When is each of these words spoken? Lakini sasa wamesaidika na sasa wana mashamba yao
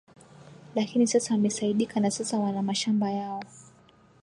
Lakini 0.75 1.07
sasa 1.07 1.33
wamesaidika 1.33 1.99
na 1.99 2.11
sasa 2.11 2.39
wana 2.39 2.61
mashamba 2.61 3.11
yao 3.11 3.43